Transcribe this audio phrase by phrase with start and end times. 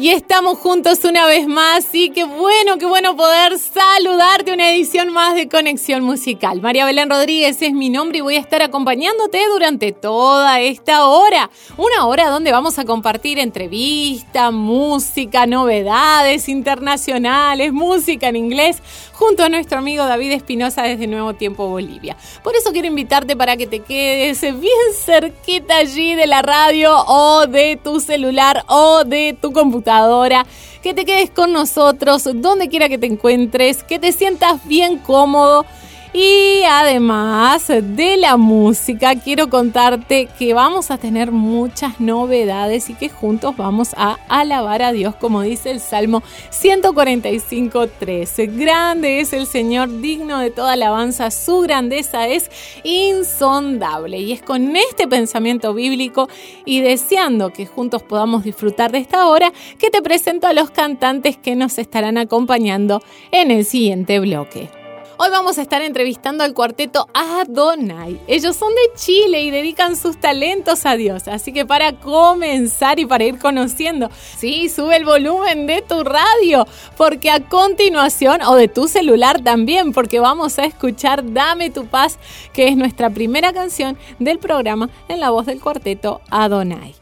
[0.00, 5.12] Y estamos juntos una vez más y qué bueno, qué bueno poder saludarte una edición
[5.12, 6.60] más de Conexión Musical.
[6.60, 11.50] María Belén Rodríguez es mi nombre y voy a estar acompañándote durante toda esta hora.
[11.76, 18.80] Una hora donde vamos a compartir entrevistas, música, novedades internacionales, música en inglés,
[19.18, 22.16] junto a nuestro amigo David Espinosa desde Nuevo Tiempo Bolivia.
[22.44, 27.46] Por eso quiero invitarte para que te quedes bien cerquita allí de la radio o
[27.48, 30.46] de tu celular o de tu computadora,
[30.84, 35.66] que te quedes con nosotros donde quiera que te encuentres, que te sientas bien cómodo
[36.12, 43.08] y además de la música, quiero contarte que vamos a tener muchas novedades y que
[43.08, 48.56] juntos vamos a alabar a Dios, como dice el Salmo 145.13.
[48.56, 52.50] Grande es el Señor, digno de toda alabanza, su grandeza es
[52.84, 54.18] insondable.
[54.18, 56.28] Y es con este pensamiento bíblico
[56.64, 61.36] y deseando que juntos podamos disfrutar de esta hora que te presento a los cantantes
[61.36, 64.77] que nos estarán acompañando en el siguiente bloque.
[65.20, 68.20] Hoy vamos a estar entrevistando al cuarteto Adonai.
[68.28, 71.26] Ellos son de Chile y dedican sus talentos a Dios.
[71.26, 76.68] Así que para comenzar y para ir conociendo, sí, sube el volumen de tu radio,
[76.96, 82.16] porque a continuación, o de tu celular también, porque vamos a escuchar Dame tu paz,
[82.52, 86.94] que es nuestra primera canción del programa en la voz del cuarteto Adonai.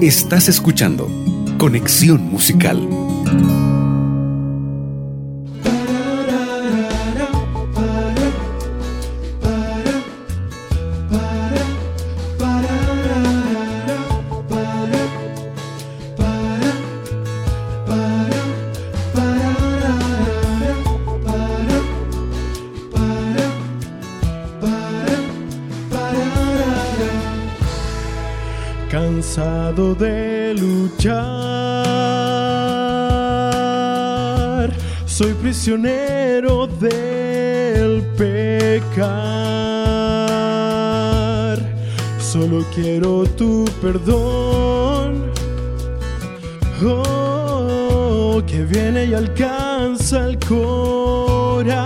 [0.00, 1.08] Estás escuchando
[1.58, 2.88] Conexión Musical.
[29.78, 31.14] De luchar.
[35.06, 38.98] Soy prisionero del pecar.
[42.18, 45.30] Solo quiero tu perdón.
[46.84, 51.78] Oh, que viene y alcanza el corazón.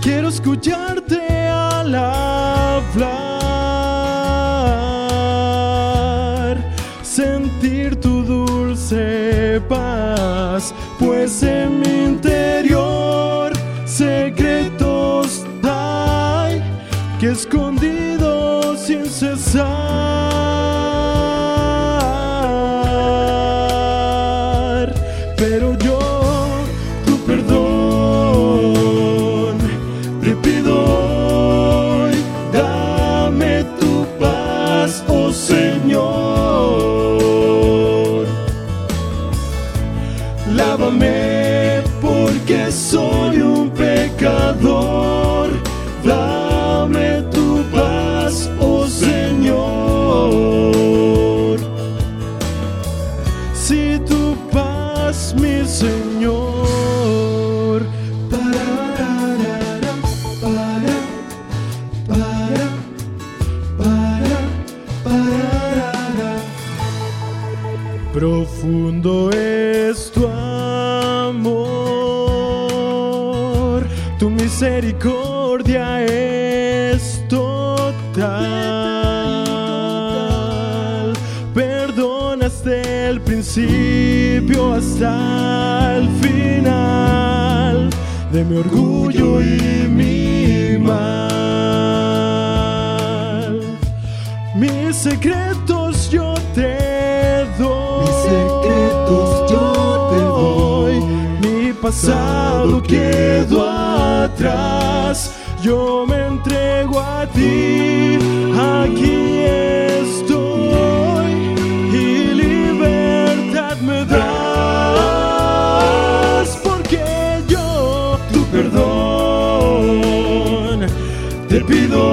[0.00, 0.89] Quiero escucharte
[9.58, 13.52] paz, pues en mi interior
[13.84, 16.62] secretos hay
[17.18, 19.74] que escondido sin cesar.
[25.36, 25.69] Pero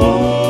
[0.08, 0.47] pido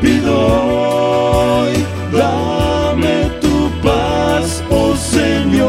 [0.00, 1.72] pido hoy,
[2.12, 5.68] dame tu paz, oh Señor.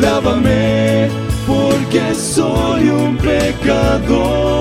[0.00, 1.08] Lávame
[1.46, 4.59] porque soy un pecador.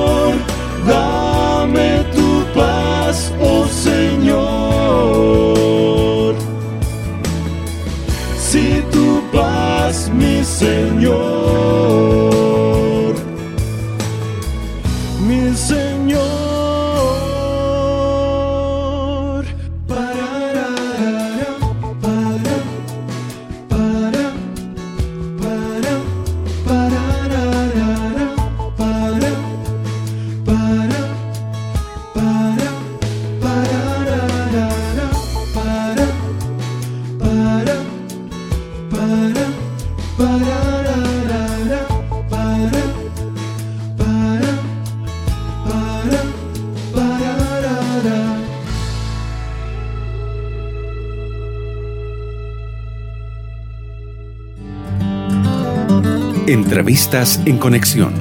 [56.69, 58.13] Entrevistas en conexión.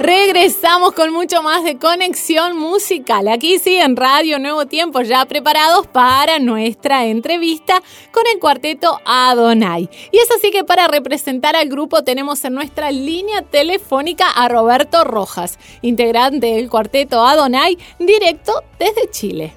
[0.00, 3.28] Regresamos con mucho más de conexión musical.
[3.28, 7.80] Aquí sí, en Radio Nuevo Tiempo, ya preparados para nuestra entrevista
[8.10, 9.88] con el cuarteto Adonai.
[10.10, 15.04] Y es así que para representar al grupo tenemos en nuestra línea telefónica a Roberto
[15.04, 19.52] Rojas, integrante del cuarteto Adonai, directo desde Chile.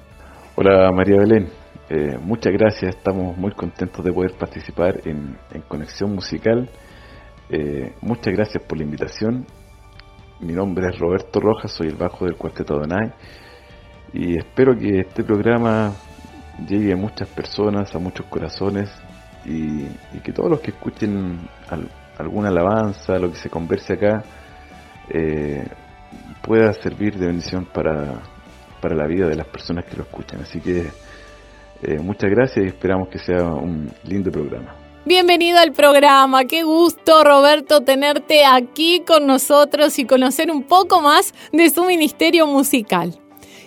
[0.54, 1.50] Hola María Belén,
[1.94, 5.36] Eh, muchas gracias, estamos muy contentos de poder participar en,
[5.68, 6.70] Conexión Musical.
[7.50, 9.44] Eh, muchas gracias por la invitación.
[10.40, 13.12] Mi nombre es Roberto Rojas, soy el bajo del Cuarteto Donai
[14.14, 15.92] y espero que este programa
[16.66, 18.90] llegue a muchas personas, a muchos corazones
[19.44, 19.84] y,
[20.24, 24.24] que todos los que escuchen al- alguna alabanza, lo que se converse acá,
[25.10, 25.68] eh,
[26.42, 28.22] pueda servir de bendición para,
[28.80, 30.40] para la vida de las personas que lo escuchan.
[30.40, 30.86] Así que
[31.82, 34.76] eh, muchas gracias y esperamos que sea un lindo programa.
[35.04, 41.34] Bienvenido al programa, qué gusto Roberto tenerte aquí con nosotros y conocer un poco más
[41.52, 43.18] de su ministerio musical.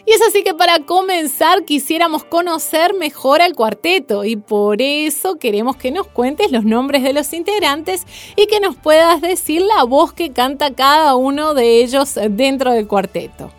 [0.06, 5.76] Y es así que para comenzar quisiéramos conocer mejor al cuarteto y por eso queremos
[5.76, 8.06] que nos cuentes los nombres de los integrantes
[8.38, 12.88] y que nos puedas decir la voz que canta cada uno de ellos dentro del
[12.88, 13.50] cuarteto.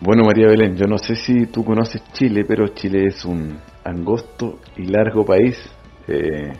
[0.00, 4.58] Bueno, María Belén, yo no sé si tú conoces Chile, pero Chile es un angosto
[4.76, 5.58] y largo país.
[6.06, 6.52] Eh,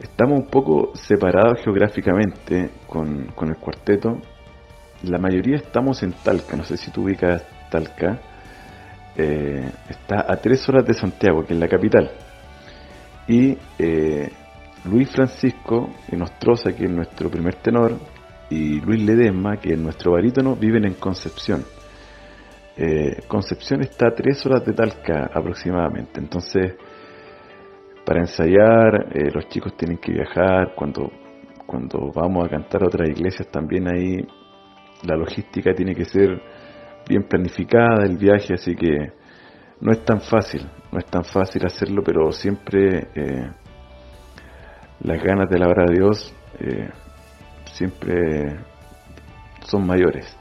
[0.00, 4.18] estamos un poco separados geográficamente con, con el cuarteto.
[5.04, 8.20] La mayoría estamos en Talca, no sé si tú ubicas Talca.
[9.16, 12.10] Eh, está a tres horas de Santiago, que es la capital.
[13.28, 14.30] Y eh,
[14.84, 17.96] Luis Francisco Nostroza, que es nuestro primer tenor,
[18.50, 21.64] y Luis Ledesma, que es nuestro barítono, viven en Concepción.
[22.76, 26.20] Eh, Concepción está a tres horas de Talca aproximadamente.
[26.20, 26.74] Entonces,
[28.04, 30.74] para ensayar, eh, los chicos tienen que viajar.
[30.74, 31.10] Cuando,
[31.66, 34.26] cuando vamos a cantar a otras iglesias, también ahí
[35.04, 36.40] la logística tiene que ser
[37.08, 39.12] bien planificada el viaje, así que
[39.80, 43.50] no es tan fácil, no es tan fácil hacerlo, pero siempre eh,
[45.00, 46.34] las ganas de la obra de Dios
[47.72, 48.56] siempre
[49.66, 50.36] son mayores.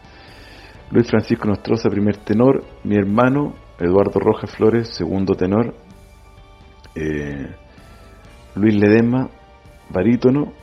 [0.93, 5.73] Luis Francisco Nostroza, primer tenor, mi hermano Eduardo Rojas Flores, segundo tenor,
[6.93, 7.47] eh,
[8.53, 9.27] Luis Ledesma,
[9.89, 10.53] barítono,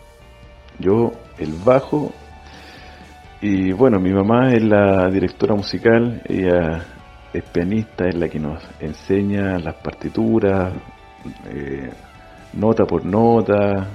[0.78, 2.12] yo el bajo,
[3.40, 6.86] y bueno, mi mamá es la directora musical, ella
[7.32, 10.72] es pianista, es la que nos enseña las partituras,
[11.48, 11.90] eh,
[12.52, 13.88] nota por nota.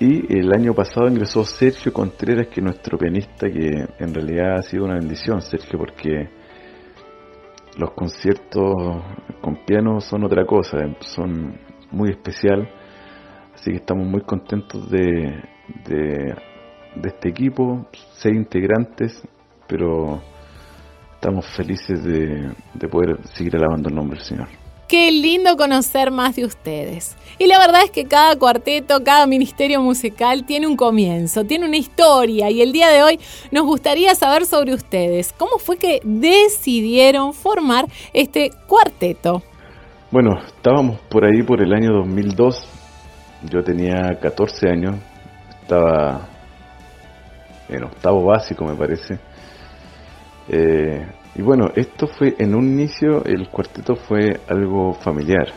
[0.00, 4.62] Y el año pasado ingresó Sergio Contreras, que es nuestro pianista, que en realidad ha
[4.62, 6.26] sido una bendición, Sergio, porque
[7.76, 9.04] los conciertos
[9.42, 12.66] con piano son otra cosa, son muy especial.
[13.52, 15.42] Así que estamos muy contentos de,
[17.04, 19.22] este equipo, seis integrantes,
[19.68, 20.22] pero
[21.12, 24.59] estamos felices de, de poder seguir alabando el nombre del Señor.
[24.90, 27.16] Qué lindo conocer más de ustedes.
[27.38, 31.76] Y la verdad es que cada cuarteto, cada ministerio musical tiene un comienzo, tiene una
[31.76, 33.20] historia y el día de hoy
[33.52, 35.32] nos gustaría saber sobre ustedes.
[35.38, 39.44] ¿Cómo fue que decidieron formar este cuarteto?
[40.10, 42.66] Bueno, estábamos por ahí por el año 2002.
[43.48, 44.96] Yo tenía 14 años,
[45.62, 46.28] estaba
[47.68, 49.20] en octavo básico me parece.
[50.48, 55.48] Eh, y bueno, esto fue en un inicio, el cuarteto fue algo familiar.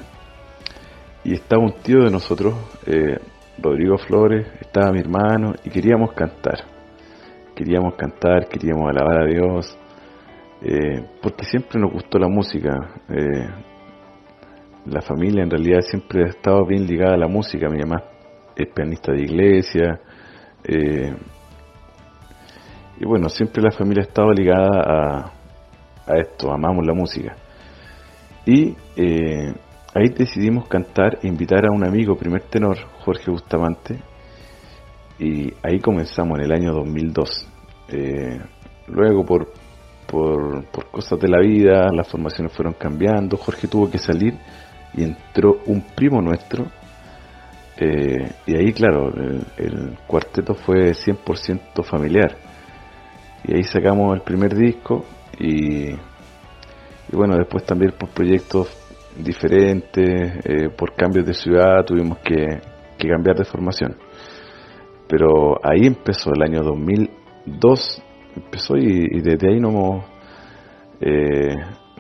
[1.23, 2.53] Y estaba un tío de nosotros,
[2.85, 3.17] eh,
[3.57, 6.59] Rodrigo Flores, estaba mi hermano y queríamos cantar.
[7.55, 9.77] Queríamos cantar, queríamos alabar a Dios,
[10.61, 12.71] eh, porque siempre nos gustó la música.
[14.85, 17.69] la familia en realidad siempre ha estado bien ligada a la música.
[17.69, 18.03] Mi mamá
[18.55, 19.99] es pianista de iglesia,
[22.99, 25.42] y bueno, siempre la familia ha estado ligada a,
[26.07, 27.35] esto, amamos la música.
[28.45, 29.53] Y eh,
[29.93, 33.99] ahí decidimos cantar e invitar a un amigo, primer tenor, Jorge Bustamante,
[35.19, 37.47] y ahí comenzamos en el año 2002.
[37.89, 38.39] Eh,
[38.87, 39.53] luego por,
[40.07, 44.37] por, cosas de la vida, las formaciones fueron cambiando, Jorge tuvo que salir
[44.93, 46.65] y entró un primo nuestro,
[47.77, 52.37] eh, y ahí claro, el, el cuarteto fue 100% familiar
[53.45, 55.05] y ahí sacamos el primer disco
[55.39, 55.95] y,
[57.11, 58.69] bueno, después también por proyectos
[59.17, 62.61] diferentes, eh, por cambios de ciudad tuvimos que,
[62.97, 63.97] cambiar de formación.
[65.09, 68.01] Pero ahí empezó el año 2002,
[68.35, 70.05] empezó y, desde ahí no hemos,
[71.01, 71.55] eh,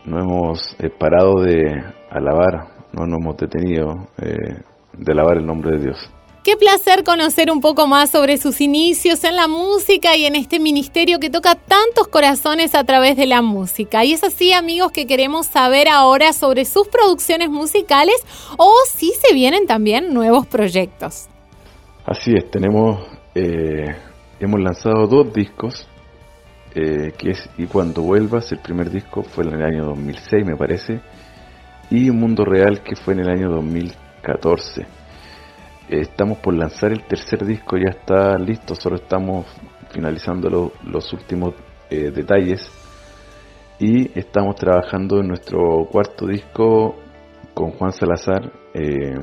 [0.05, 5.83] no hemos eh, parado de alabar, no nos hemos detenido de alabar el nombre de
[5.83, 6.09] Dios.
[6.43, 10.59] Qué placer conocer un poco más sobre sus inicios en la música y en este
[10.59, 14.03] ministerio que toca tantos corazones a través de la música.
[14.03, 18.17] Y es así, amigos, que queremos saber ahora sobre sus producciones musicales
[18.57, 21.29] o si se vienen también nuevos proyectos.
[22.05, 22.99] Así es, tenemos,
[23.33, 23.95] eh,
[24.41, 25.87] hemos lanzado dos discos,
[26.75, 30.57] eh, que es Y cuando vuelvas, el primer disco fue en el año 2006 me
[30.57, 30.99] parece,
[31.89, 35.02] y Un Mundo Real que fue en el año 2014
[36.01, 39.45] estamos por lanzar el tercer disco, ya está listo, solo estamos
[39.91, 41.53] finalizando los últimos
[41.89, 42.61] eh, detalles
[43.79, 46.95] y estamos trabajando en nuestro cuarto disco
[47.53, 49.19] con Juan Salazar eh,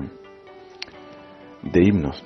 [1.62, 2.22] de himnos.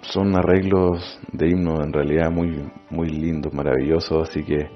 [0.00, 4.68] Son arreglos de himnos en realidad muy, muy lindos, maravillosos, así que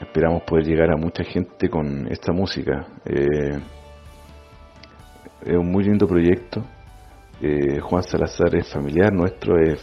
[0.00, 2.86] esperamos poder llegar a mucha gente con esta música.
[3.04, 3.60] Eh,
[5.42, 6.64] es un muy lindo proyecto
[7.42, 9.80] eh, Juan Salazar es familiar nuestro, es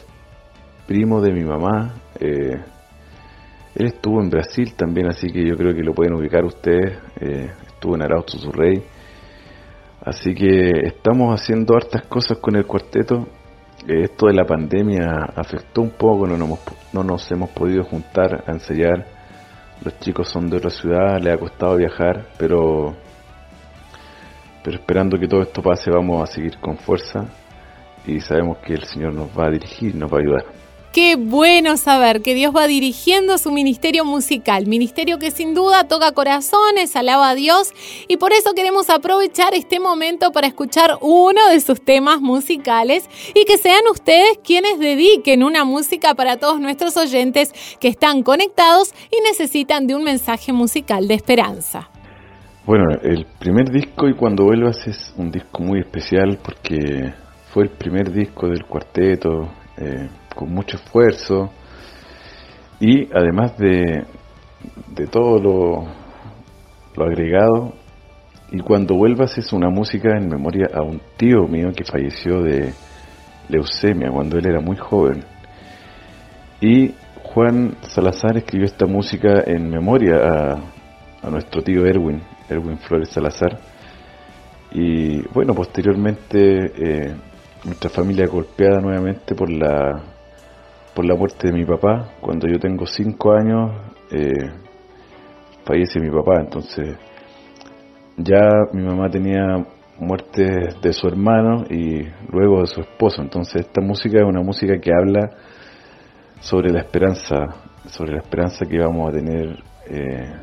[0.86, 1.96] primo de mi mamá.
[2.20, 2.56] Eh,
[3.76, 7.00] él estuvo en Brasil también, así que yo creo que lo pueden ubicar ustedes.
[7.20, 8.84] Eh, estuvo en Arauto Rey.
[10.02, 13.28] Así que estamos haciendo hartas cosas con el cuarteto.
[13.88, 16.60] esto de la pandemia afectó un poco, no nos,
[16.94, 19.06] no nos hemos podido juntar a ensayar.
[19.84, 22.96] Los chicos son de otra ciudad, les ha costado viajar, pero
[24.64, 27.26] pero esperando que todo esto pase vamos a seguir con fuerza
[28.08, 30.58] y sabemos que el Señor nos va a dirigir, nos va a ayudar.
[30.98, 36.12] Qué bueno saber que Dios va dirigiendo su ministerio musical, ministerio que sin duda toca
[36.12, 37.72] corazones, alaba a Dios
[38.08, 43.46] y por eso queremos aprovechar este momento para escuchar uno de sus temas musicales y
[43.46, 49.22] que sean ustedes quienes dediquen una música para todos nuestros oyentes que están conectados y
[49.22, 51.92] necesitan de un mensaje musical de esperanza.
[52.66, 57.14] Bueno, el primer disco y cuando vuelvas es un disco muy especial porque
[57.58, 61.50] fue el primer disco del cuarteto, eh, con mucho esfuerzo,
[62.80, 64.06] y además de,
[64.90, 65.88] de todo lo,
[66.96, 67.74] lo agregado,
[68.52, 72.74] y cuando vuelvas es una música en memoria a un tío mío que falleció de
[73.50, 75.24] leucemia cuando él era muy joven.
[76.62, 83.10] Y Juan Salazar escribió esta música en memoria a, a nuestro tío Erwin, Erwin Flores
[83.10, 83.58] Salazar.
[84.74, 87.16] Y bueno, posteriormente eh,
[87.64, 90.04] nuestra familia golpeada nuevamente por la
[90.98, 92.16] por la muerte de mi papá.
[92.20, 93.72] Cuando yo tengo cinco años
[94.10, 94.50] eh,
[95.64, 96.98] fallece mi papá, entonces
[98.18, 99.64] ya mi mamá tenía
[100.00, 100.44] muerte
[100.82, 103.22] de su hermano y luego de su esposo.
[103.22, 105.30] Entonces esta música es una música que habla
[106.40, 107.46] sobre la esperanza,
[107.86, 110.34] sobre la esperanza que vamos a tener eh,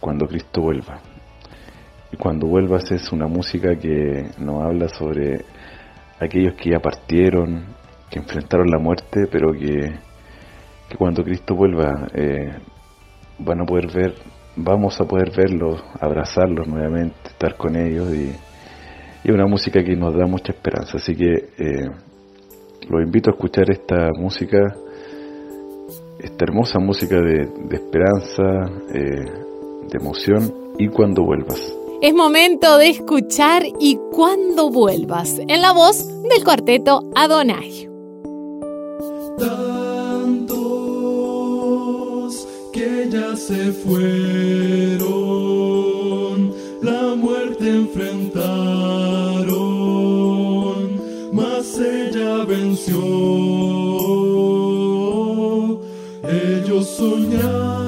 [0.00, 0.98] cuando Cristo vuelva.
[2.10, 5.44] Y cuando vuelvas es una música que nos habla sobre
[6.20, 7.64] aquellos que ya partieron,
[8.10, 9.92] que enfrentaron la muerte, pero que,
[10.98, 12.52] cuando Cristo vuelva eh,
[13.38, 14.14] van a poder ver,
[14.56, 18.32] vamos a poder verlos, abrazarlos nuevamente, estar con ellos y,
[19.24, 20.98] y una música que nos da mucha esperanza.
[20.98, 21.88] Así que eh,
[22.88, 24.58] los invito a escuchar esta música,
[26.18, 28.42] esta hermosa música de, esperanza,
[28.92, 29.24] eh,
[29.88, 31.81] de emoción y cuando vuelvas.
[32.02, 37.88] Es momento de escuchar y cuando vuelvas, en la voz del cuarteto Adonai.
[39.38, 40.48] Tantos
[42.72, 44.02] que ya se fueron,
[46.82, 48.50] la muerte enfrentaron,
[51.32, 52.98] mas ella venció.
[56.24, 57.81] Ellos soñaron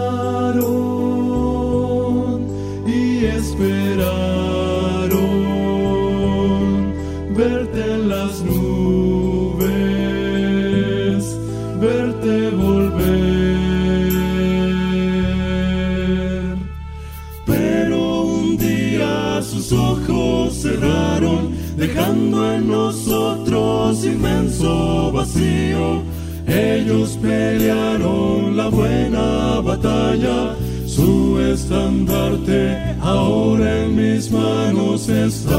[22.07, 26.03] en nosotros inmenso vacío.
[26.47, 30.55] Ellos pelearon la buena batalla,
[30.87, 35.55] su estandarte ahora en mis manos está.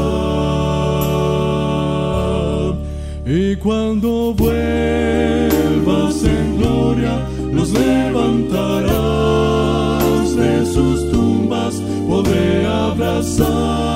[3.26, 8.86] Y cuando vuelvas en gloria, los levantarás
[10.36, 13.95] de sus tumbas, podré abrazarlos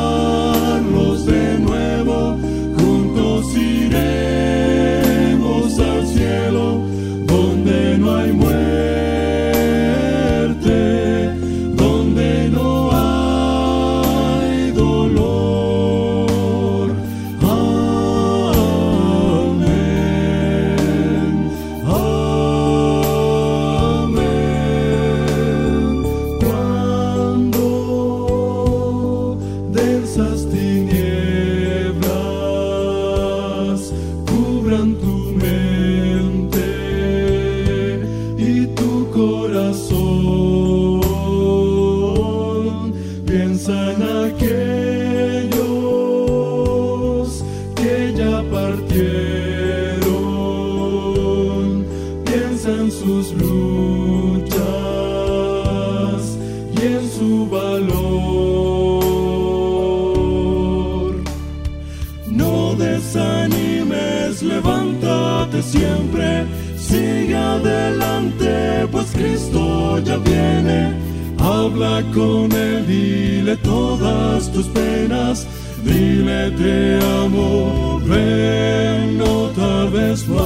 [72.15, 75.47] Con Él, dile todas tus penas,
[75.85, 80.41] dile te amo, ven, no tardes más.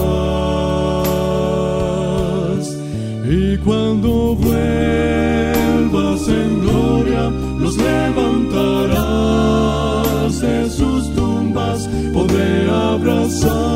[3.24, 8.90] Y cuando vuelvas en gloria, los levantarás
[10.40, 13.73] de sus tumbas, podré abrazarlos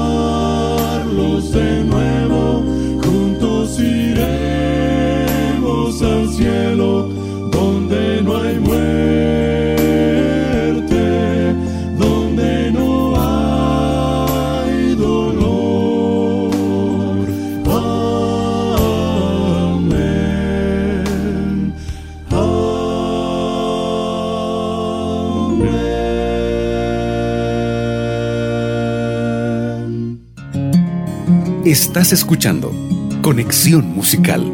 [31.69, 32.73] Estás escuchando
[33.21, 34.51] Conexión Musical.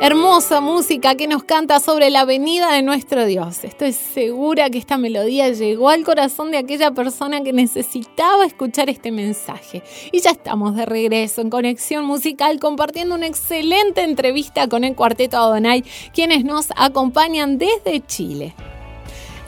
[0.00, 3.64] Hermosa música que nos canta sobre la venida de nuestro Dios.
[3.64, 9.12] Estoy segura que esta melodía llegó al corazón de aquella persona que necesitaba escuchar este
[9.12, 9.82] mensaje.
[10.10, 15.36] Y ya estamos de regreso en Conexión Musical compartiendo una excelente entrevista con el Cuarteto
[15.36, 15.84] Adonai,
[16.14, 18.54] quienes nos acompañan desde Chile.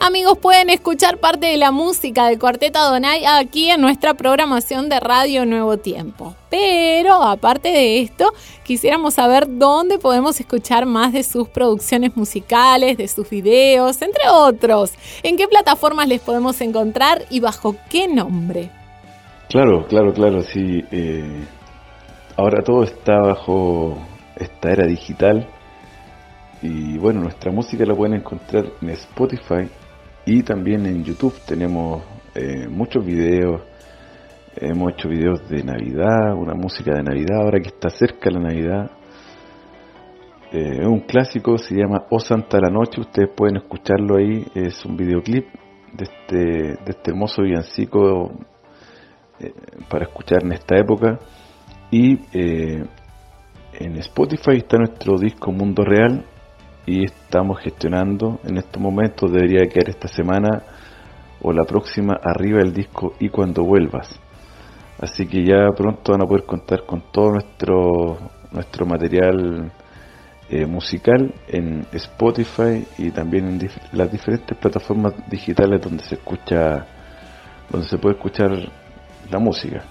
[0.05, 4.99] Amigos, pueden escuchar parte de la música del Cuarteto Adonai aquí en nuestra programación de
[4.99, 6.35] Radio Nuevo Tiempo.
[6.49, 8.33] Pero aparte de esto,
[8.65, 14.91] quisiéramos saber dónde podemos escuchar más de sus producciones musicales, de sus videos, entre otros.
[15.23, 18.71] ¿En qué plataformas les podemos encontrar y bajo qué nombre?
[19.47, 20.83] Claro, claro, claro, sí.
[20.91, 21.45] eh,
[22.35, 23.97] ahora todo está bajo
[24.35, 25.47] esta era digital.
[26.61, 29.69] Y bueno, nuestra música la pueden encontrar en Spotify
[30.25, 31.33] y también en YouTube.
[31.45, 32.03] Tenemos
[32.35, 33.61] eh, muchos videos.
[34.55, 38.91] Hemos hecho videos de Navidad, una música de Navidad, ahora que está cerca la Navidad.
[40.51, 44.85] Eh, es un clásico, se llama O Santa la Noche, ustedes pueden escucharlo ahí, es
[44.85, 45.47] un videoclip
[45.91, 48.31] de este, de este hermoso villancico
[49.39, 49.53] eh,
[49.89, 51.17] para escuchar en esta época.
[51.89, 56.25] Y en Spotify está nuestro disco Mundo Real,
[56.85, 60.63] y estamos gestionando en estos momentos, debería quedar esta semana
[61.41, 64.19] o la próxima arriba el disco Y cuando vuelvas.
[64.99, 68.17] Así que ya pronto van a poder contar con todo nuestro,
[68.51, 69.71] nuestro material
[70.49, 76.85] eh, musical en Spotify y también en las diferentes plataformas digitales donde se escucha,
[77.69, 78.51] donde se puede escuchar
[79.31, 79.83] la música.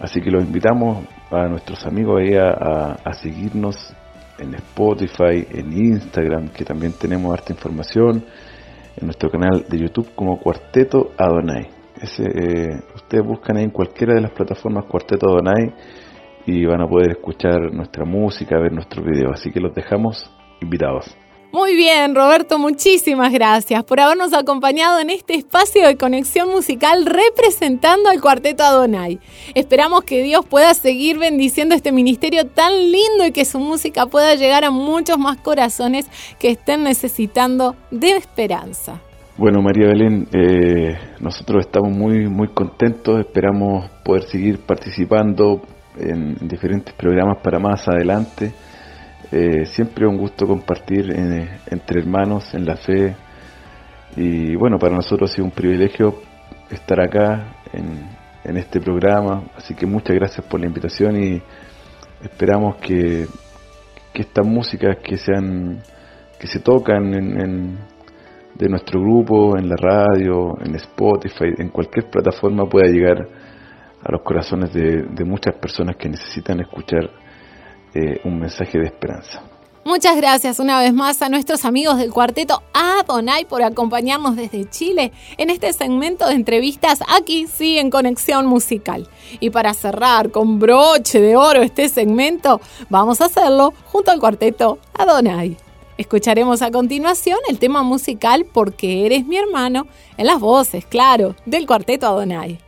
[0.00, 3.94] Así que los invitamos a nuestros amigos ahí a, seguirnos
[4.38, 8.24] en Spotify, en Instagram, que también tenemos harta información,
[8.96, 11.68] en nuestro canal de YouTube como Cuarteto Adonai.
[12.00, 15.74] Ese, eh, ustedes buscan en cualquiera de las plataformas Cuarteto Adonai
[16.46, 19.32] y van a poder escuchar nuestra música, ver nuestros videos.
[19.34, 21.16] Así que los dejamos invitados.
[21.56, 28.10] Muy bien, Roberto, muchísimas gracias por habernos acompañado en este espacio de conexión musical representando
[28.10, 29.20] al cuarteto Adonai.
[29.54, 34.34] Esperamos que Dios pueda seguir bendiciendo este ministerio tan lindo y que su música pueda
[34.34, 39.00] llegar a muchos más corazones que estén necesitando de esperanza.
[39.38, 45.62] Bueno, María Belén, eh, nosotros estamos muy, muy contentos, esperamos poder seguir participando
[45.98, 48.52] en diferentes programas para más adelante.
[49.32, 53.16] Eh, siempre un gusto compartir eh, entre hermanos en la fe.
[54.16, 56.14] Y bueno, para nosotros ha sido un privilegio
[56.70, 61.42] estar acá en, este programa, así que muchas gracias por la invitación y
[62.22, 63.26] esperamos que,
[64.12, 65.82] que estas músicas que sean
[66.38, 67.10] que se tocan
[68.54, 73.26] de nuestro grupo, en la radio, en Spotify, en cualquier plataforma pueda llegar
[74.04, 77.10] a los corazones de muchas personas que necesitan escuchar
[77.96, 79.42] eh, un mensaje de esperanza.
[79.86, 85.12] Muchas gracias una vez más a nuestros amigos del cuarteto Adonai por acompañarnos desde Chile
[85.38, 89.08] en este segmento de entrevistas aquí sí en Conexión Musical.
[89.40, 94.78] Y para cerrar con broche de oro este segmento, vamos a hacerlo junto al cuarteto
[94.92, 95.56] Adonai.
[95.96, 99.86] Escucharemos a continuación el tema musical Porque eres mi hermano
[100.18, 102.58] en las voces, claro, del cuarteto Adonai.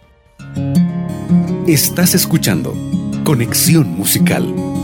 [1.66, 2.72] Estás escuchando
[3.24, 4.77] Conexión Musical.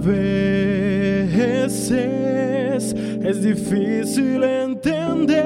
[0.00, 1.90] Veces
[3.22, 5.40] es difícil entender,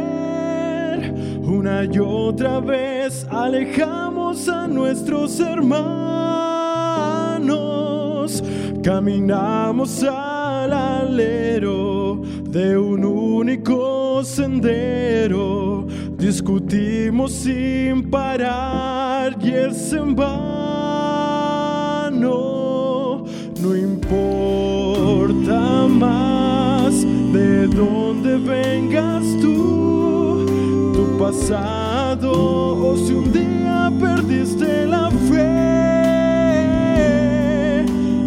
[1.42, 5.84] una y otra vez alejamos a nuestros hermanos,
[8.82, 15.86] caminamos al alero de un único sendero,
[16.16, 20.54] discutimos sin parar y es en vano
[23.64, 30.44] no importa más de dónde vengas tú,
[30.92, 35.46] tu pasado o si un día perdiste la fe.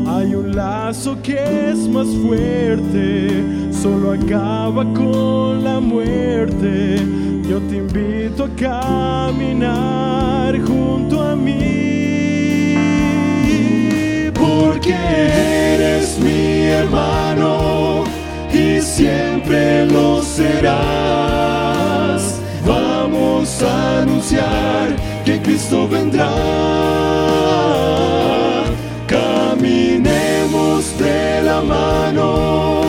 [0.08, 7.00] Hay un lazo que es más fuerte, solo acaba con la muerte.
[7.48, 12.07] Yo te invito a caminar junto a mí
[14.60, 18.04] porque eres mi hermano
[18.52, 21.62] y siempre lo serás.
[22.66, 26.32] Vamos a anunciar que Cristo vendrá.
[29.08, 32.84] Caminemos de la mano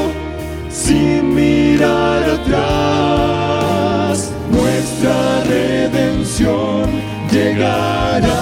[0.70, 4.16] sin mirar atrás.
[4.50, 6.86] Nuestra redención
[7.30, 8.37] llegará.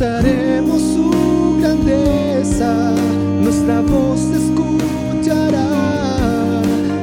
[0.00, 2.94] Cantaremos su grandeza,
[3.42, 5.68] nuestra voz se escuchará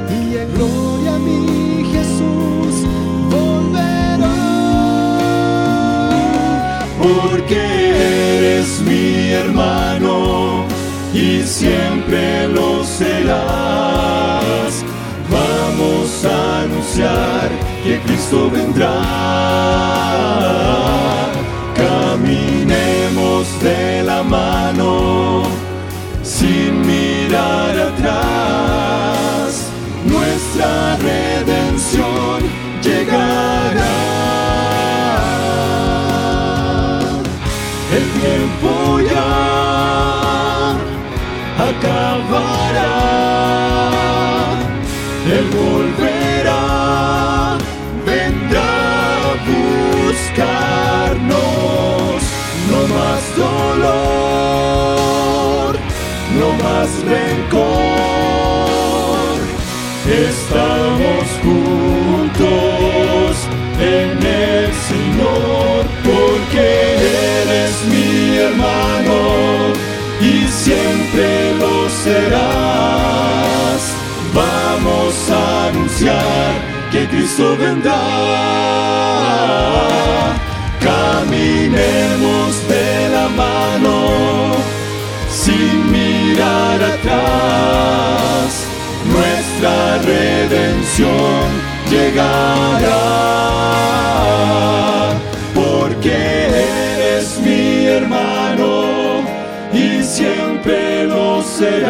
[0.09, 2.87] y en gloria mi Jesús
[3.29, 4.39] volverá.
[6.99, 7.59] Porque
[8.39, 10.65] eres mi hermano
[11.13, 14.73] y siempre lo serás.
[15.29, 17.49] Vamos a anunciar
[17.83, 19.96] que Cristo vendrá
[32.83, 33.95] llegará.
[37.95, 38.71] El tiempo
[39.09, 39.31] ya
[41.69, 42.95] acabará.
[45.37, 46.63] Él volverá,
[48.05, 48.71] vendrá
[49.23, 49.33] a
[50.03, 51.37] buscarnos.
[52.69, 54.59] No más dolor,
[56.39, 58.07] no más rencor.
[60.07, 61.16] Estamos
[64.27, 66.65] el Señor, porque
[67.41, 69.17] eres mi hermano
[70.21, 73.81] y siempre lo serás.
[74.33, 76.51] Vamos a anunciar
[76.91, 77.93] que Cristo vendrá.
[80.79, 83.97] Caminemos de la mano
[85.31, 88.65] sin mirar atrás.
[89.05, 92.97] Nuestra redención llegará.
[95.53, 96.11] Porque
[96.47, 99.21] eres mi hermano
[99.73, 101.87] y siempre lo serás.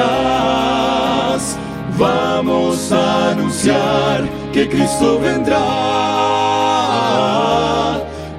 [1.97, 5.57] Vamos a anunciar que Cristo vendrá.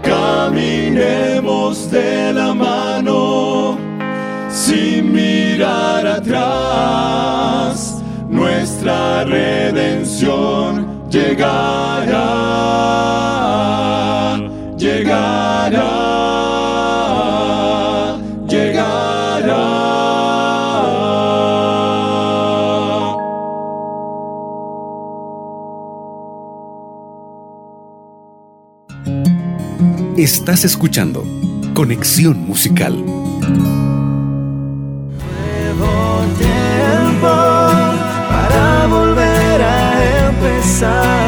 [0.03, 3.77] Caminemos de la mano
[4.51, 7.97] sin mirar atrás.
[8.29, 12.27] Nuestra redención llegará,
[14.77, 15.89] llegará,
[18.49, 19.79] llegará.
[30.17, 31.25] Estás escuchando
[31.75, 33.05] Conexión Musical.
[40.59, 41.28] A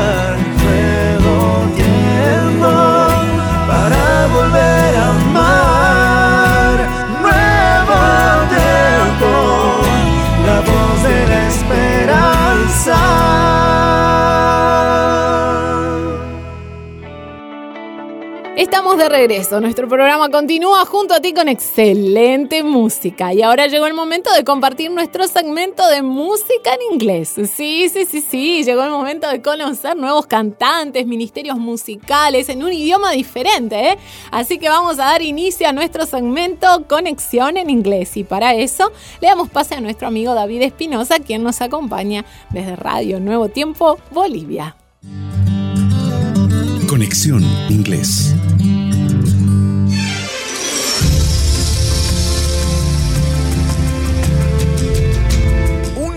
[18.91, 19.61] De regreso.
[19.61, 23.33] Nuestro programa continúa junto a ti con excelente música.
[23.33, 27.35] Y ahora llegó el momento de compartir nuestro segmento de música en inglés.
[27.55, 28.65] Sí, sí, sí, sí.
[28.65, 33.91] Llegó el momento de conocer nuevos cantantes, ministerios musicales en un idioma diferente.
[33.91, 33.99] ¿eh?
[34.33, 38.17] Así que vamos a dar inicio a nuestro segmento Conexión en inglés.
[38.17, 42.75] Y para eso le damos pase a nuestro amigo David Espinosa, quien nos acompaña desde
[42.75, 44.77] Radio Nuevo Tiempo, Bolivia.
[46.89, 48.35] Conexión Inglés.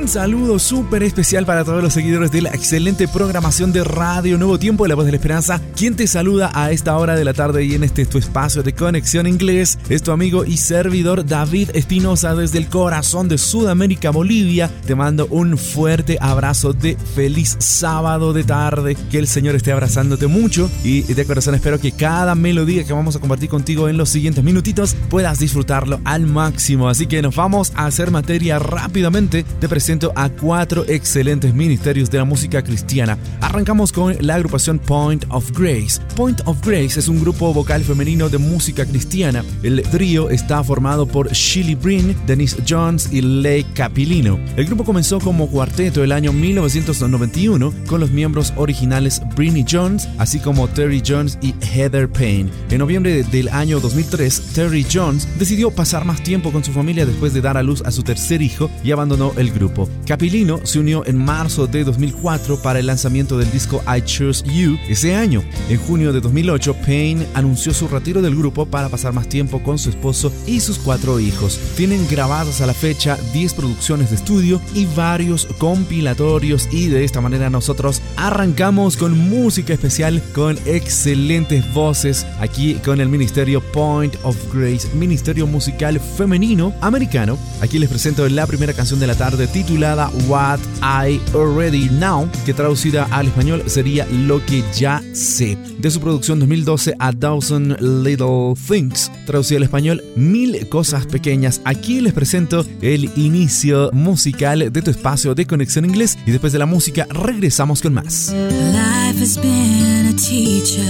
[0.04, 4.60] Un saludo súper especial para todos los seguidores de la excelente programación de Radio Nuevo
[4.60, 5.62] Tiempo de la Voz de la Esperanza.
[5.78, 8.74] Quien te saluda a esta hora de la tarde y en este tu espacio de
[8.74, 14.70] conexión inglés es tu amigo y servidor David Espinosa desde el corazón de Sudamérica, Bolivia.
[14.86, 18.98] Te mando un fuerte abrazo de feliz sábado de tarde.
[19.10, 23.16] Que el Señor esté abrazándote mucho y de corazón espero que cada melodía que vamos
[23.16, 26.90] a compartir contigo en los siguientes minutitos puedas disfrutarlo al máximo.
[26.90, 29.46] Así que nos vamos a hacer materia rápidamente.
[29.62, 33.16] Te presento a cuatro excelentes ministerios de la música cristiana.
[33.42, 36.02] Arrancamos con la agrupación Point of Grace.
[36.16, 39.44] Point of Grace es un grupo vocal femenino de música cristiana.
[39.62, 44.40] El trío está formado por Shilly Brin, Denise Jones y Leigh Capilino.
[44.56, 50.40] El grupo comenzó como cuarteto el año 1991 con los miembros originales Brinny Jones, así
[50.40, 52.50] como Terry Jones y Heather Payne.
[52.72, 57.34] En noviembre del año 2003, Terry Jones decidió pasar más tiempo con su familia después
[57.34, 59.83] de dar a luz a su tercer hijo y abandonó el grupo.
[60.06, 64.78] Capilino se unió en marzo de 2004 para el lanzamiento del disco I Choose You
[64.88, 65.44] ese año.
[65.70, 69.80] En junio de 2008, Payne anunció su retiro del grupo para pasar más tiempo con
[69.80, 71.60] su esposo y sus cuatro hijos.
[71.76, 77.22] Tienen grabadas a la fecha 10 producciones de estudio y varios compilatorios y de esta
[77.22, 84.38] manera nosotros arrancamos con música especial con excelentes voces aquí con el ministerio Point of
[84.54, 87.38] Grace, ministerio musical femenino americano.
[87.62, 92.54] Aquí les presento la primera canción de la tarde titulada What I Already Know, que
[92.54, 95.58] traducida al español sería Lo que ya sé.
[95.80, 101.60] De su producción 2012 A Thousand Little Things, traducida al español Mil Cosas Pequeñas.
[101.66, 106.60] Aquí les presento el inicio musical de tu espacio de conexión inglés y después de
[106.60, 108.32] la música regresamos con más.
[108.32, 110.84] Life has been a teacher,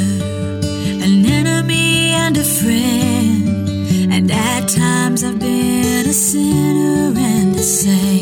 [1.02, 3.64] an enemy and a friend.
[4.12, 8.13] And at times I've been a sinner and a saint.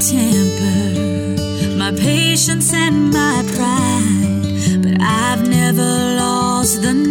[0.00, 4.82] Temper, my patience and my pride.
[4.82, 7.07] But I've never lost the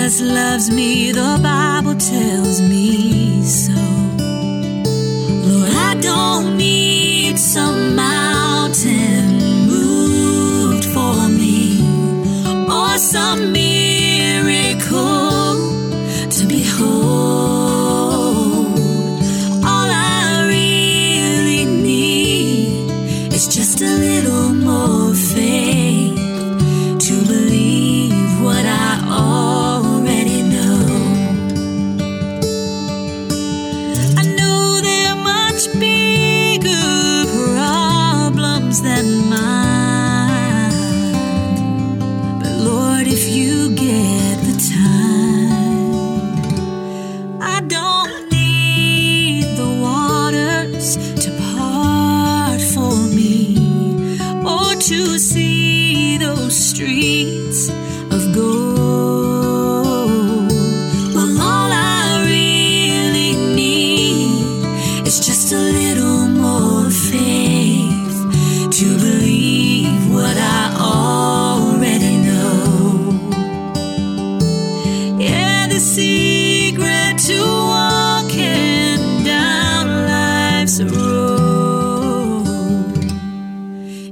[0.00, 3.09] Jesus loves me, the Bible tells me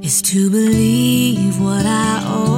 [0.08, 2.57] is to believe what I already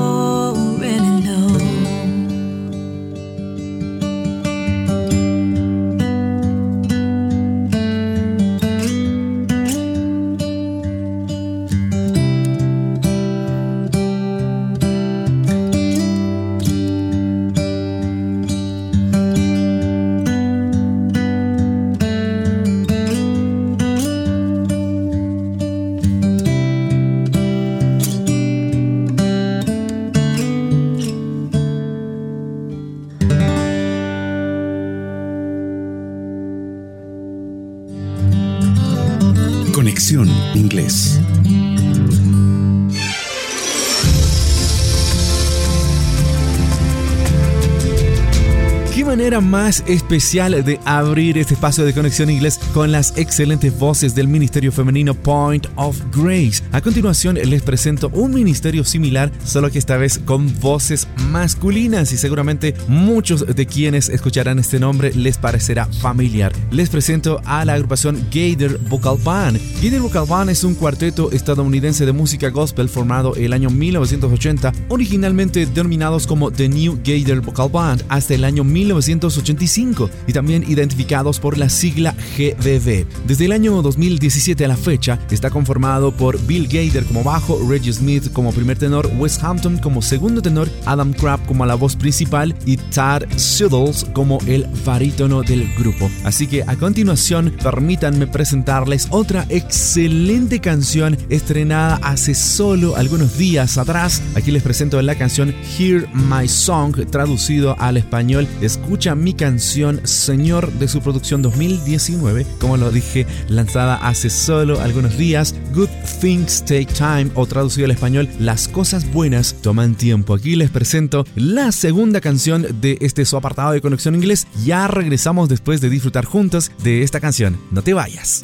[49.71, 54.71] más especial de abrir este espacio de conexión inglés con las excelentes voces del Ministerio
[54.71, 56.63] Femenino Point of Grace?
[56.71, 62.17] A continuación les presento un ministerio similar, solo que esta vez con voces masculinas y
[62.17, 66.53] seguramente muchos de quienes escucharán este nombre les parecerá familiar.
[66.71, 69.61] Les presento a la agrupación Gator Vocal Band.
[69.83, 75.67] Gator Vocal Band es un cuarteto estadounidense de música gospel formado el año 1980, originalmente
[75.67, 79.80] denominados como The New Gator Vocal Band hasta el año 1985
[80.27, 83.07] y también identificados por la sigla GBB.
[83.27, 87.93] Desde el año 2017 a la fecha está conformado por Bill Gator como bajo, Reggie
[87.93, 92.55] Smith como primer tenor, Wes Hampton como segundo tenor, Adam Crabb como la voz principal
[92.67, 96.11] y Tad Suddles como el barítono del grupo.
[96.25, 104.23] Así que a continuación permítanme presentarles otra excelente canción estrenada hace solo algunos días atrás.
[104.35, 110.73] Aquí les presento la canción Hear My Song traducido al español Escucha mi canción Señor
[110.73, 115.55] de su producción 2019, como lo dije, lanzada hace solo algunos días.
[115.75, 115.89] Good
[116.21, 120.35] Things Take Time o traducido al español Las cosas buenas toman tiempo.
[120.35, 124.47] Aquí les presento la segunda canción de este su apartado de conexión inglés.
[124.65, 127.59] Ya regresamos después de disfrutar juntos de esta canción.
[127.71, 128.43] No te vayas.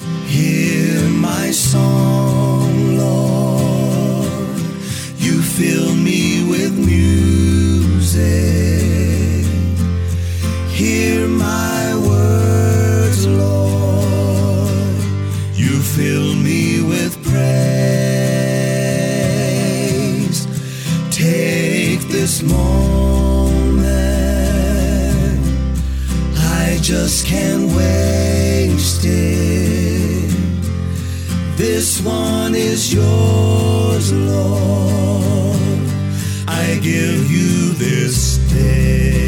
[22.27, 23.87] This moment.
[26.37, 30.35] I just can't waste it.
[31.57, 35.57] This one is yours, Lord.
[36.49, 39.26] I give you this day.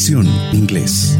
[0.00, 1.19] Conexión Inglés.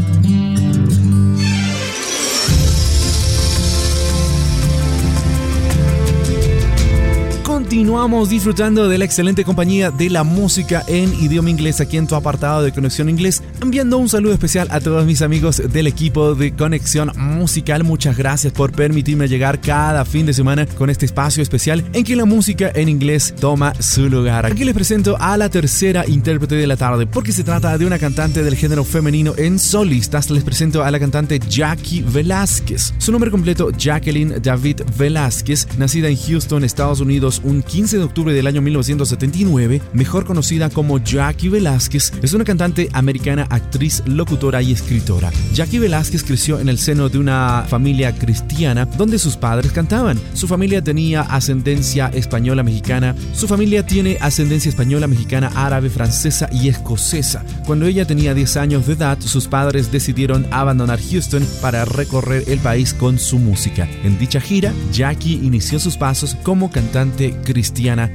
[7.71, 12.15] Continuamos disfrutando de la excelente compañía de la música en idioma inglés aquí en tu
[12.15, 16.53] apartado de Conexión Inglés, enviando un saludo especial a todos mis amigos del equipo de
[16.53, 17.85] Conexión Musical.
[17.85, 22.17] Muchas gracias por permitirme llegar cada fin de semana con este espacio especial en que
[22.17, 24.45] la música en inglés toma su lugar.
[24.45, 27.99] Aquí les presento a la tercera intérprete de la tarde, porque se trata de una
[27.99, 30.29] cantante del género femenino en solistas.
[30.29, 32.93] Les presento a la cantante Jackie Velázquez.
[32.97, 38.33] Su nombre completo Jacqueline David Velázquez, nacida en Houston, Estados Unidos, un 15 de octubre
[38.33, 44.71] del año 1979, mejor conocida como Jackie Velázquez, es una cantante americana, actriz, locutora y
[44.71, 45.31] escritora.
[45.53, 50.19] Jackie Velázquez creció en el seno de una familia cristiana donde sus padres cantaban.
[50.33, 56.69] Su familia tenía ascendencia española mexicana, su familia tiene ascendencia española, mexicana, árabe, francesa y
[56.69, 57.43] escocesa.
[57.65, 62.59] Cuando ella tenía 10 años de edad, sus padres decidieron abandonar Houston para recorrer el
[62.59, 63.87] país con su música.
[64.03, 67.50] En dicha gira, Jackie inició sus pasos como cantante cristiana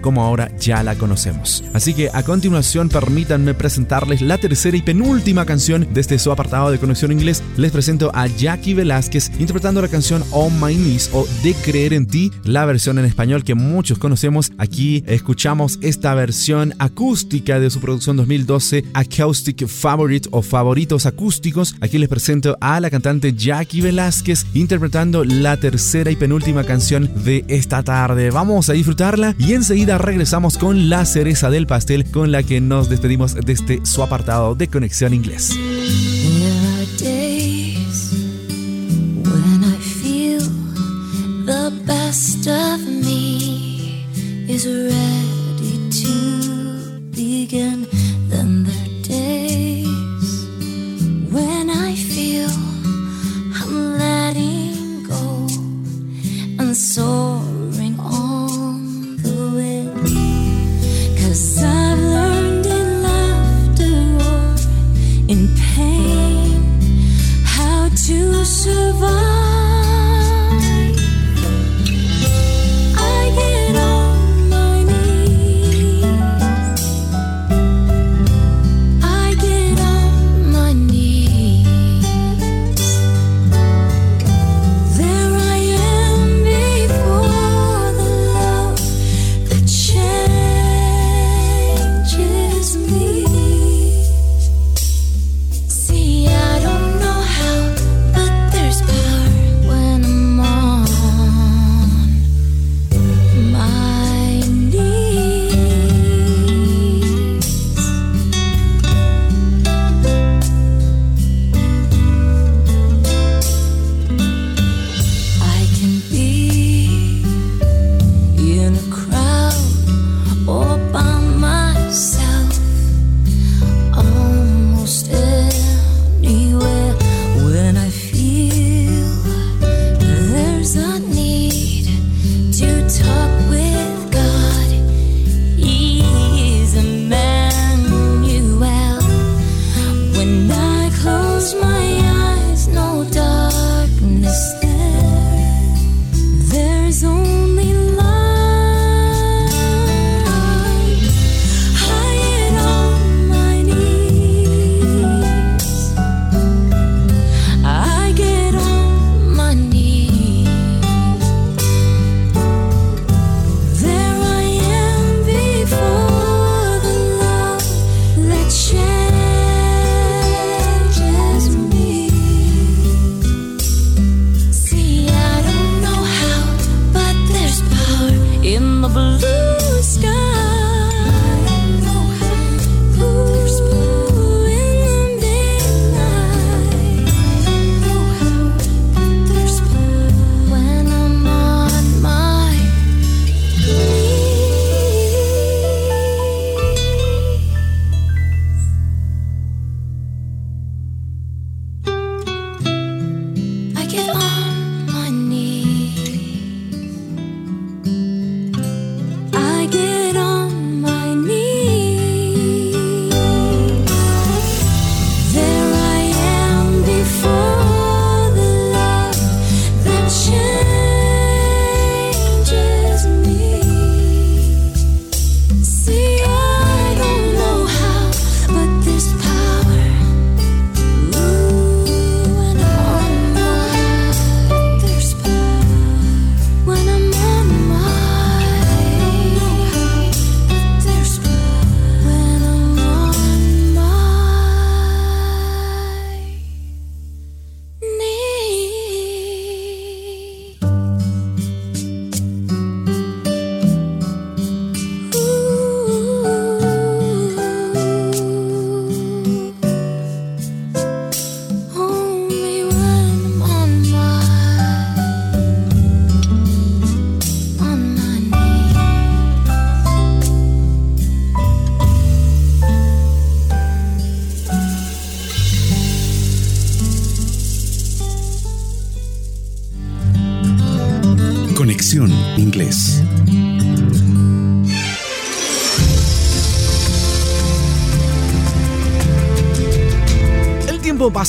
[0.03, 1.63] como ahora ya la conocemos.
[1.73, 6.71] Así que a continuación permítanme presentarles la tercera y penúltima canción de este su apartado
[6.71, 7.43] de conexión inglés.
[7.57, 12.07] Les presento a Jackie Velázquez interpretando la canción On My Knees o De Creer en
[12.07, 14.53] Ti, la versión en español que muchos conocemos.
[14.59, 21.77] Aquí escuchamos esta versión acústica de su producción 2012 Acoustic Favorite o Favoritos Acústicos.
[21.81, 27.45] Aquí les presento a la cantante Jackie Velázquez interpretando la tercera y penúltima canción de
[27.49, 28.31] esta tarde.
[28.31, 32.91] Vamos a disfrutar y enseguida regresamos con la cereza del pastel con la que nos
[32.91, 35.57] despedimos de este su apartado de Conexión Inglés.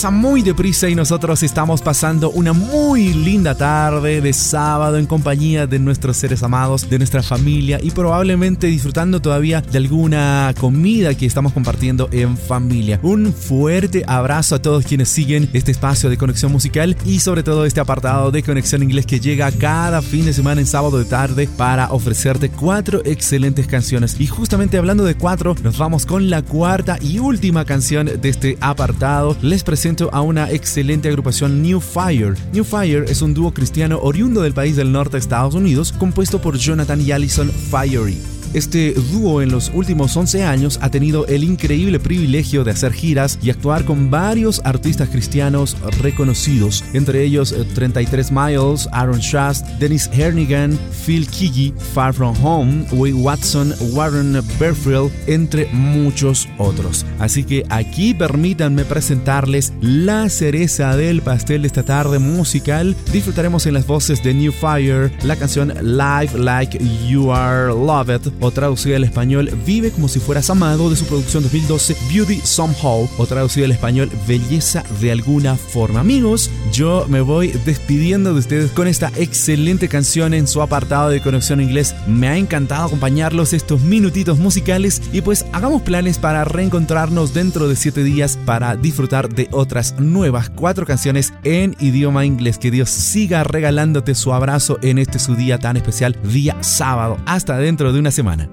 [0.05, 5.79] Muy deprisa y nosotros estamos pasando una muy linda tarde de sábado en compañía de
[5.79, 11.51] nuestros seres amados, de nuestra familia y probablemente disfrutando todavía de alguna comida que estamos
[11.51, 12.99] compartiendo en familia.
[13.01, 17.65] Un fuerte abrazo a todos quienes siguen este espacio de conexión musical y sobre todo
[17.65, 21.49] este apartado de conexión inglés que llega cada fin de semana en sábado de tarde
[21.57, 24.15] para ofrecerte cuatro excelentes canciones.
[24.19, 28.57] Y justamente hablando de cuatro, nos vamos con la cuarta y última canción de este
[28.61, 29.35] apartado.
[29.41, 32.35] Les presento a una excelente agrupación New Fire.
[32.51, 36.41] New Fire es un dúo cristiano oriundo del país del norte de Estados Unidos, compuesto
[36.41, 38.36] por Jonathan y Allison Fiery.
[38.53, 43.37] Este dúo en los últimos 11 años ha tenido el increíble privilegio de hacer giras
[43.41, 50.09] y actuar con varios artistas cristianos reconocidos, entre ellos 33 eh, Miles, Aaron Shast, Dennis
[50.13, 57.05] Hernigan, Phil Kigi, Far From Home, Way Watson, Warren Berfield, entre muchos otros.
[57.19, 62.95] Así que aquí permítanme presentarles la cereza del pastel de esta tarde musical.
[63.11, 68.51] Disfrutaremos en las voces de New Fire la canción Live Like You Are Loved o
[68.51, 73.25] traducida al español Vive como si fueras amado de su producción 2012 Beauty Somehow o
[73.25, 75.99] traducida al español Belleza de alguna forma.
[75.99, 81.21] Amigos, yo me voy despidiendo de ustedes con esta excelente canción en su apartado de
[81.21, 81.95] conexión inglés.
[82.07, 87.75] Me ha encantado acompañarlos estos minutitos musicales y pues hagamos planes para reencontrarnos dentro de
[87.75, 92.57] 7 días para disfrutar de otras nuevas cuatro canciones en idioma inglés.
[92.57, 97.17] Que Dios siga regalándote su abrazo en este su día tan especial, día sábado.
[97.25, 98.26] Hasta dentro de una semana.
[98.27, 98.49] Semana.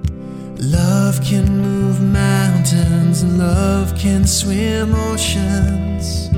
[0.59, 6.31] Love can move mountains love can swim oceans.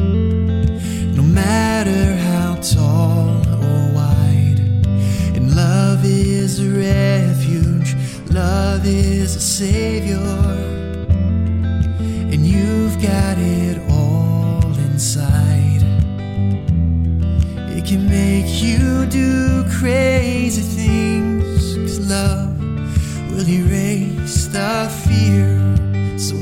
[1.15, 4.61] No matter how tall or wide.
[5.37, 7.95] And love is a refuge,
[8.31, 10.17] love is a savior.
[12.33, 15.83] And you've got it all inside.
[17.77, 20.86] It can make you do crazy things,
[23.37, 25.61] will erase the fear.
[26.19, 26.37] So,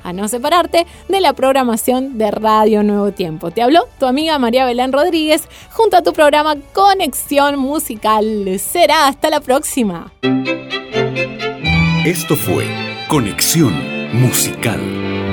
[0.02, 3.50] a no separarte de la programación de Radio Nuevo Tiempo.
[3.50, 8.58] Te habló tu amiga María Belén Rodríguez junto a tu programa Conexión Musical.
[8.58, 10.12] Será hasta la próxima.
[12.04, 12.66] Esto fue
[13.08, 13.74] Conexión
[14.12, 15.25] Musical.